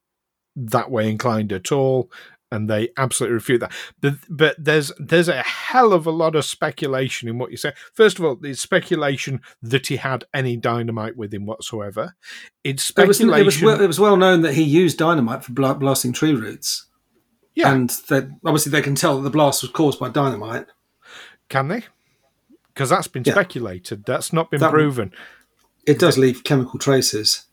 [0.56, 2.10] that way inclined at all,
[2.52, 3.74] and they absolutely refute that.
[4.02, 7.74] But, but there's there's a hell of a lot of speculation in what you say.
[7.94, 12.16] First of all, it's speculation that he had any dynamite with him whatsoever.
[12.64, 13.42] It's it was, speculation.
[13.42, 16.86] it, was well, it was well known that he used dynamite for blasting tree roots
[17.56, 20.68] yeah, and that obviously they can tell that the blast was caused by dynamite
[21.50, 21.84] can they?
[22.74, 23.34] Because that's been Yeah.
[23.34, 24.06] speculated.
[24.06, 25.12] That's not been That- proven.
[25.86, 27.46] it does leave chemical traces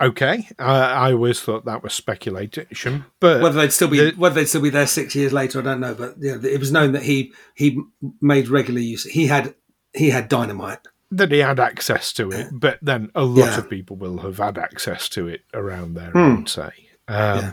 [0.00, 4.34] Okay, I, I always thought that was speculation, but whether they'd still be The- whether
[4.34, 5.94] they'd still be there six years later, I don't know.
[5.94, 7.80] But yeah, it was known that he he
[8.20, 9.04] made regular use.
[9.04, 9.54] He had
[9.94, 10.80] he had dynamite.
[11.10, 13.58] that he had access to it, but then a lot Yeah.
[13.58, 16.18] of people will have had access to it around there, Hmm.
[16.18, 16.70] I would say.
[17.08, 17.52] Um, Yeah.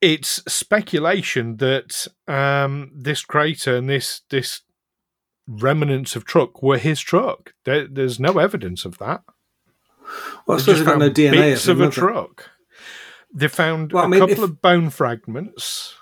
[0.00, 4.62] It's speculation that um, this crater and this this
[5.46, 7.52] remnants of truck were his truck.
[7.64, 9.22] There, there's no evidence of that.
[10.46, 12.00] Well, I suppose they've got no DNA bits of, of a him, have they?
[12.00, 12.50] truck.
[13.34, 15.94] They found Well, I a mean, couple if- of bone fragments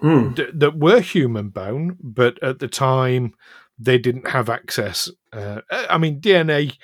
[0.00, 0.32] Hmm.
[0.32, 3.34] d- that were human bone, but at the time
[3.78, 5.10] they didn't have access.
[5.32, 6.76] Uh, I mean, DNA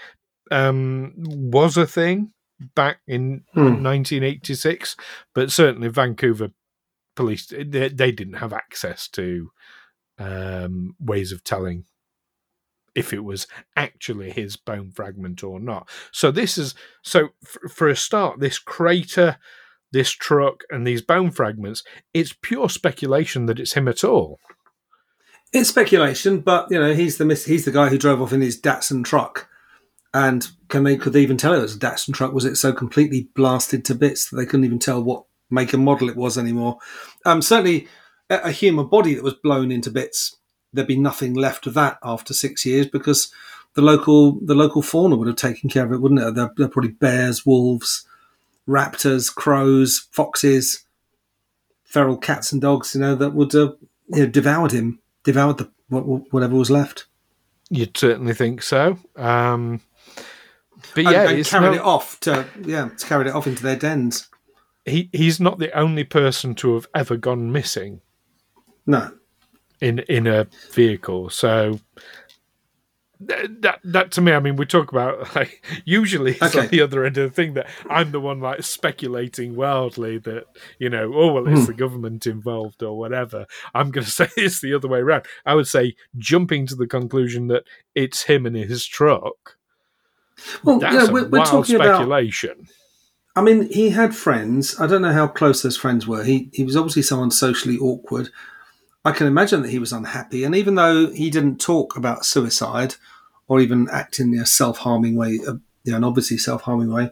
[0.51, 2.33] um, was a thing
[2.75, 3.83] back in Hmm.
[3.83, 4.97] 1986,
[5.35, 6.51] but certainly Vancouver
[7.15, 9.51] police they, they didn't have access to
[10.19, 11.85] um, ways of telling
[12.97, 15.89] if it was actually his bone fragment or not.
[16.11, 19.37] So this is so f- for a start, this crater,
[19.93, 21.85] this truck, and these bone fragments.
[22.15, 24.41] It's pure speculation that it's him at all.
[25.53, 28.41] It's speculation, but you know he's the mis- he's the guy who drove off in
[28.41, 29.49] his Datsun truck.
[30.13, 32.33] And can they could they even tell it was a Datsun truck?
[32.33, 35.85] Was it so completely blasted to bits that they couldn't even tell what make and
[35.85, 36.79] model it was anymore?
[37.25, 37.87] Um, certainly,
[38.31, 40.35] a, a human body that was blown into bits,
[40.73, 43.33] there'd be nothing left of that after six years because
[43.75, 46.35] the local the local fauna would have taken care of it, wouldn't it?
[46.35, 48.07] They're, they're probably bears, wolves,
[48.69, 50.85] raptors, crows, foxes,
[51.85, 52.95] feral cats and dogs.
[52.95, 53.77] You know that would have
[54.09, 57.07] you know, devoured him, devoured the whatever was left.
[57.71, 58.99] You'd certainly think so.
[59.17, 59.81] Um,
[60.95, 63.63] but yeah, and it's carried no- it off to yeah, it's carried it off into
[63.63, 64.29] their dens.
[64.85, 68.01] he he's not the only person to have ever gone missing
[68.87, 69.13] No,
[69.81, 71.31] in in a vehicle.
[71.31, 71.81] So
[73.19, 76.61] that that to me, I mean, we talk about like usually it's Okay.
[76.61, 80.45] on the other end of the thing that I'm the one like speculating wildly that
[80.79, 81.67] you know, oh well, it's Hmm.
[81.67, 83.47] the government involved or whatever.
[83.75, 85.25] I'm going to say it's the other way around.
[85.47, 89.57] I would say jumping to the conclusion that it's him and his truck.
[90.63, 91.97] Well, That's yeah, we're, we're talking about.
[91.97, 92.69] speculation.
[93.35, 94.79] I mean, he had friends.
[94.79, 96.23] I don't know how close those friends were.
[96.25, 98.29] He he was obviously someone socially awkward.
[99.07, 102.97] I can imagine that he was unhappy, and even though he didn't talk about suicide
[103.47, 107.11] or even act in a self-harming way, uh, you know, an obviously self-harming way,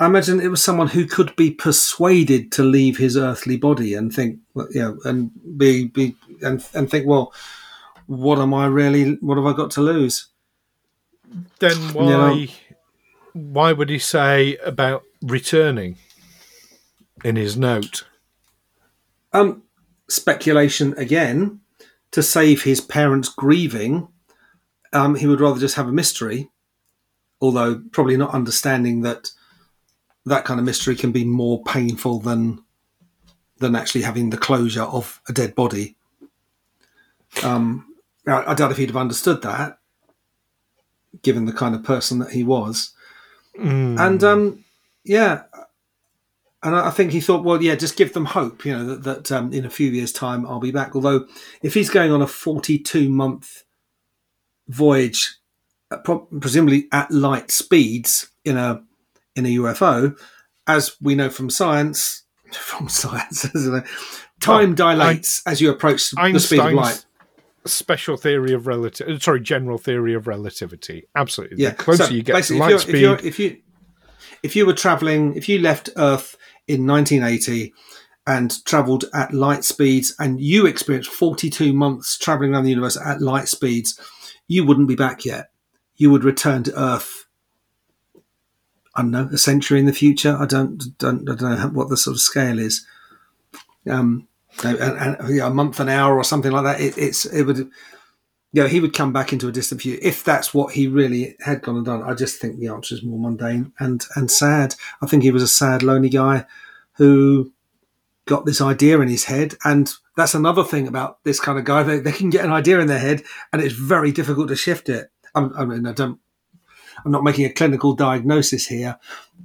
[0.00, 4.12] I imagine it was someone who could be persuaded to leave his earthly body and
[4.12, 7.32] think, well, you know, and be be and and think, well,
[8.06, 9.12] what am I really?
[9.20, 10.26] What have I got to lose?
[11.60, 12.46] Then why know-
[13.34, 15.96] why would he say about returning
[17.22, 18.04] in his note?
[19.32, 19.62] Um,
[20.08, 21.60] speculation again
[22.10, 24.08] to save his parents grieving.
[24.92, 26.50] Um, he would rather just have a mystery,
[27.40, 29.30] although probably not understanding that
[30.24, 32.62] that kind of mystery can be more painful than
[33.58, 35.96] than actually having the closure of a dead body.
[37.42, 37.92] Um,
[38.26, 39.78] I, I doubt if he'd have understood that,
[41.22, 42.92] given the kind of person that he was.
[43.58, 43.98] Mm.
[43.98, 44.64] And um,
[45.04, 45.42] yeah,
[46.62, 49.04] and I I think he thought, well, yeah, just give them hope, you know, that,
[49.04, 50.94] that um, in a few years' time I'll be back.
[50.94, 51.26] Although,
[51.62, 53.64] if he's going on a 42 month
[54.68, 55.36] voyage,
[55.90, 55.98] uh,
[56.40, 58.82] presumably at light speeds in a
[59.36, 60.18] in a UFO,
[60.66, 63.84] as we know from science, from science, isn't it?
[64.40, 67.04] time dilates as you approach the speed of light.
[67.64, 71.06] Special theory of relative, sorry, general theory of relativity.
[71.14, 71.62] Absolutely.
[71.62, 71.70] Yeah.
[71.70, 73.58] The closer so you get to light if, speed, if you
[74.42, 76.36] if you were traveling, if you left Earth
[76.68, 77.72] in 1980
[78.26, 83.22] and travelled at light speeds, and you experienced 42 months travelling around the universe at
[83.22, 83.98] light speeds,
[84.46, 85.50] you wouldn't be back yet.
[85.96, 87.26] You would return to Earth.
[88.94, 90.36] I don't know, a century in the future.
[90.38, 92.84] I don't, don't, I don't know what the sort of scale is.
[93.88, 94.28] Um,
[94.62, 96.80] and, yeah, a month, an hour, or something like that.
[96.80, 97.70] It, it's it would
[98.52, 101.36] you know, he would come back into a distant future if that's what he really
[101.40, 102.02] had gone and done.
[102.02, 104.74] I just think the answer is more mundane and and sad.
[105.02, 106.46] I think he was a sad, lonely guy
[106.92, 107.52] who
[108.24, 111.82] got this idea in his head, and that's another thing about this kind of guy.
[111.82, 114.88] They, they can get an idea in their head, and it's very difficult to shift
[114.88, 115.10] it.
[115.34, 116.18] I'm, I mean, I don't.
[117.04, 118.98] I'm not making a clinical diagnosis here,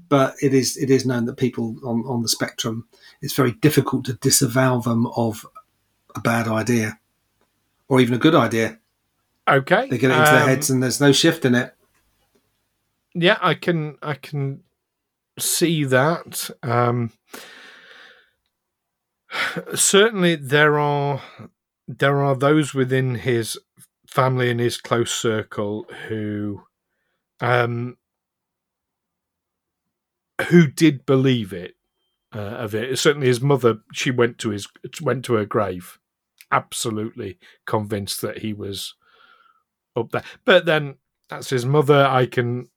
[0.08, 2.88] but it is it is known that people on, on the spectrum,
[3.22, 5.46] it's very difficult to disavow them of
[6.16, 7.00] a bad idea
[7.90, 8.80] or even a good idea.
[9.48, 9.90] Okay.
[9.90, 11.76] They get it into their um, heads and there's no shift in it.
[13.16, 14.64] Yeah, I can, I can
[15.40, 16.50] see that.
[16.64, 17.12] Um,
[19.76, 21.22] certainly, there are
[21.88, 23.58] there are those within his
[24.08, 26.64] family and his close circle who,
[27.42, 27.98] um,
[30.50, 31.76] who did believe it.
[32.36, 33.76] Uh, of it, certainly his mother.
[33.94, 34.68] She went to his
[35.00, 36.00] went to her grave,
[36.52, 38.96] absolutely convinced that he was
[39.96, 40.24] up there.
[40.46, 40.96] But then
[41.30, 42.06] that's his mother.
[42.06, 42.68] I can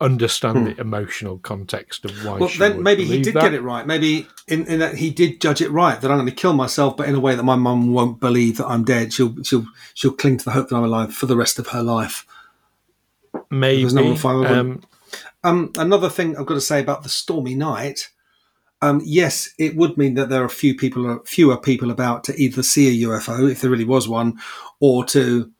[0.00, 0.64] understand Hmm.
[0.66, 2.38] the emotional context of why.
[2.38, 3.40] Well, then maybe he did that.
[3.42, 3.86] get it right.
[3.86, 6.96] Maybe in, in that he did judge it right that I'm going to kill myself,
[6.98, 9.12] but in a way that my mum won't believe that I'm dead.
[9.14, 11.82] She'll she'll she'll cling to the hope that I'm alive for the rest of her
[11.82, 12.26] life.
[13.50, 13.82] Maybe.
[13.82, 14.82] There's no one fine with um,
[15.44, 18.10] Um, another thing I've got to say about the stormy night.
[18.82, 22.62] Um, yes, it would mean that there are few people, fewer people about to either
[22.62, 24.38] see a UFO, if there really was one,
[24.80, 25.50] or to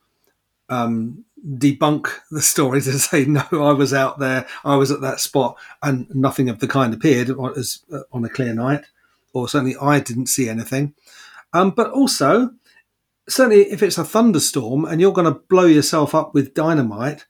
[0.68, 5.20] um, debunk the story to say no, I was out there, I was at that
[5.20, 8.84] spot, and nothing of the kind appeared on, as, uh, on a clear night,
[9.32, 10.94] or certainly I didn't see anything.
[11.52, 12.50] Um, but also,
[13.28, 17.26] certainly if it's a thunderstorm and you're going to blow yourself up with dynamite,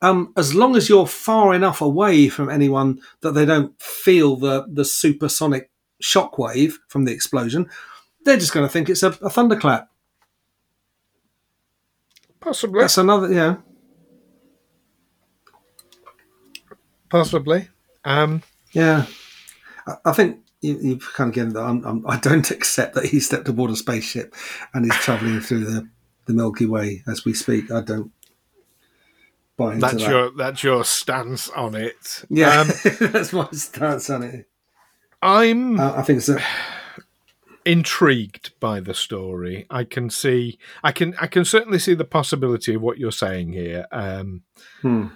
[0.00, 4.66] um, as long as you're far enough away from anyone that they don't feel the
[4.68, 5.70] the supersonic
[6.02, 7.70] shockwave from the explosion,
[8.24, 9.88] they're just going to think it's a, a thunderclap.
[12.42, 12.80] Possibly.
[12.80, 13.56] That's another, yeah.
[17.08, 17.68] Possibly.
[18.04, 19.06] Um, Yeah,
[19.86, 21.62] I, I think you, you've kind of given that.
[21.62, 24.34] I'm, I'm, I don't accept that he stepped aboard a spaceship
[24.74, 25.88] and is travelling through the,
[26.26, 27.70] the Milky Way as we speak.
[27.70, 28.12] I don't
[29.56, 30.10] buy into that's that.
[30.10, 32.24] your that's your stance on it.
[32.30, 32.68] yeah, Um,
[33.12, 34.48] that's my stance on it.
[35.20, 36.40] I'm Uh, I think it's a,
[37.64, 39.66] intrigued by the story.
[39.70, 43.52] I can see, I can, I can certainly see the possibility of what you're saying
[43.52, 43.86] here.
[43.92, 44.42] Um,
[44.80, 45.06] hmm.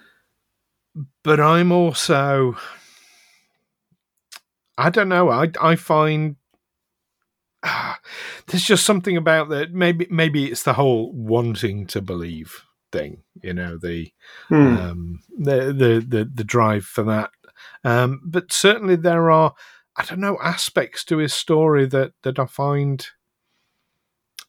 [1.23, 2.57] but I'm also,
[4.79, 5.31] I don't know.
[5.31, 6.37] I I find
[7.63, 7.99] ah,
[8.47, 9.73] there's just something about that.
[9.73, 13.23] Maybe maybe it's the whole wanting to believe thing.
[13.43, 14.13] You know the
[14.49, 14.77] Hmm.
[14.77, 17.31] um, the, the the the drive for that.
[17.85, 19.55] Um, but certainly there are
[19.97, 23.07] I don't know aspects to his story that that I find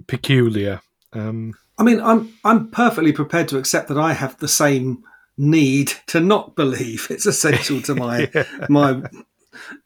[0.07, 0.81] peculiar.
[1.13, 5.03] Um, I mean, I'm I'm perfectly prepared to accept that I have the same
[5.37, 7.07] need to not believe.
[7.09, 8.29] It's essential to my
[8.69, 9.03] my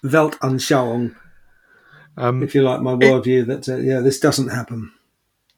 [0.03, 1.15] Weltanschauung,
[2.17, 3.45] um, if you like, my worldview.
[3.45, 4.91] That uh, yeah, this doesn't happen.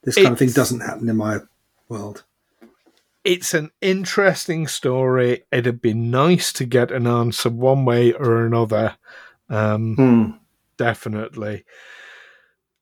[0.03, 1.39] This kind of thing doesn't happen in my
[1.87, 2.23] world.
[3.23, 5.43] it's an interesting story.
[5.51, 8.97] It'd be nice to get an answer one way or another.
[9.49, 10.31] Um, Hmm.
[10.77, 11.63] definitely.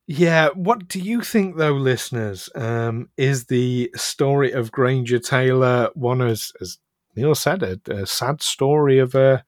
[0.08, 2.50] Yeah, what do you think, though, listeners?
[2.56, 6.78] Um, is the story of Granger Taylor one as, as
[7.16, 9.44] Neil said, a, a sad story of a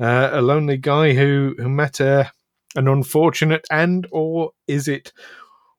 [0.00, 2.32] uh, a lonely guy who who met a
[2.74, 5.12] an unfortunate end, or is it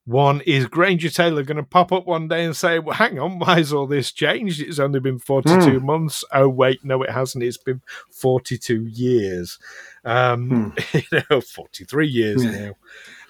[0.06, 0.42] one?
[0.42, 3.58] Is Granger Taylor going to pop up one day and say, "Well, hang on, why
[3.58, 4.62] has all this changed?
[4.62, 7.44] It's only been forty two months." Oh, wait, no, it hasn't.
[7.44, 7.82] It's been
[8.12, 9.60] forty two years.
[10.04, 12.72] Um, you know, forty three years Yeah.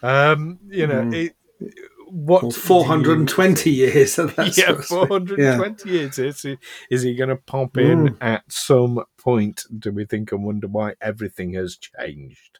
[0.02, 0.32] now.
[0.34, 1.16] Um, you know, Mm.
[1.16, 1.36] it,
[2.08, 4.14] what Or do you 420 years.
[4.16, 6.20] So that's yeah, sort of- 420 years.
[6.20, 6.58] Is he,
[6.90, 8.18] is he going to pop in Mm.
[8.20, 9.64] at some point?
[9.78, 12.60] Do we think and wonder why everything has changed?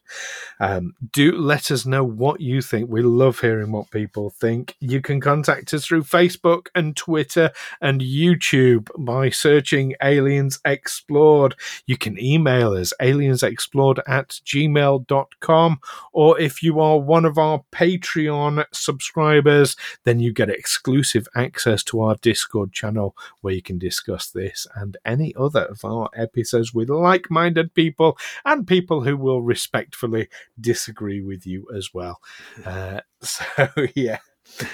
[0.60, 2.88] Um, do let us know what you think.
[2.88, 4.76] We love hearing what people think.
[4.80, 7.50] You can contact us through Facebook and Twitter
[7.80, 11.56] and YouTube by searching Aliens Explored.
[11.86, 15.80] You can email us aliensexplored at gmail.com
[16.12, 22.00] or if you are one of our Patreon subscribers, then you get exclusive access to
[22.00, 26.90] our Discord channel where you can discuss this and any other of our episodes with
[26.90, 30.28] like minded people and people who will respectfully
[30.60, 32.20] disagree with you as well.
[32.64, 33.44] Uh, so,
[33.94, 34.18] yeah,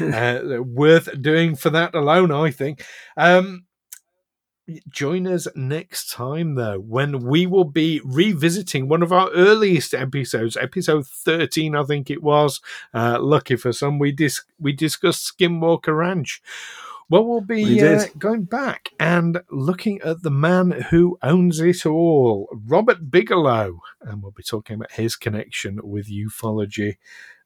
[0.00, 2.84] uh, worth doing for that alone, I think.
[3.16, 3.66] Um,
[4.90, 10.58] Join us next time, though, when we will be revisiting one of our earliest episodes,
[10.58, 12.60] episode 13, I think it was.
[12.92, 16.42] Uh, lucky for some, we dis- we discussed Skinwalker Ranch.
[17.10, 22.48] Well, we'll be uh, going back and looking at the man who owns it all,
[22.66, 26.96] Robert Bigelow, and we'll be talking about his connection with ufology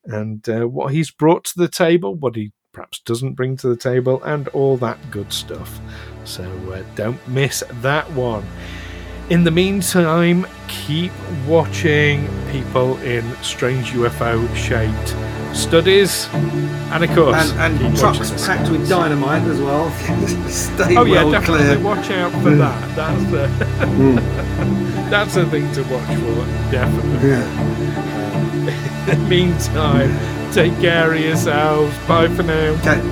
[0.05, 3.77] and uh, what he's brought to the table, what he perhaps doesn't bring to the
[3.77, 5.79] table, and all that good stuff.
[6.25, 6.43] So
[6.73, 8.45] uh, don't miss that one.
[9.31, 11.13] In the meantime, keep
[11.47, 15.15] watching people in strange UFO shaped
[15.55, 19.91] studies, and of course, And, and trucks packed with dynamite as well.
[20.49, 21.81] Stay Oh yeah, well definitely clear.
[21.81, 22.83] watch out for that.
[22.83, 22.95] Hmm.
[22.97, 23.49] That's the
[23.87, 24.17] hmm.
[25.11, 26.71] that's the thing to watch for.
[26.71, 27.29] Definitely.
[27.29, 27.45] Yeah.
[28.67, 31.97] Uh, in the meantime, take care of yourselves.
[32.07, 32.81] Bye for now.
[32.83, 33.03] Catch,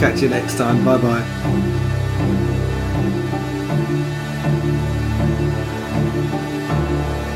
[0.00, 0.84] catch you next time.
[0.84, 1.74] Bye bye.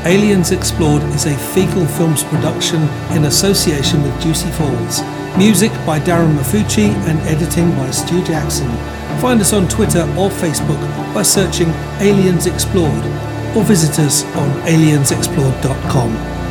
[0.05, 2.81] Aliens Explored is a Fecal Films production
[3.15, 5.01] in association with Juicy Falls.
[5.37, 8.67] Music by Darren Mafucci and editing by Stu Jackson.
[9.21, 10.81] Find us on Twitter or Facebook
[11.13, 11.69] by searching
[12.01, 13.05] Aliens Explored
[13.55, 16.42] or visit us on aliensexplored.com.